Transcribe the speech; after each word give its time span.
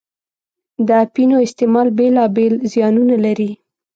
د 0.87 0.89
اپینو 1.05 1.37
استعمال 1.45 1.87
بېلا 1.97 2.25
بېل 2.35 2.53
زیانونه 2.71 3.15
لري. 3.25 3.51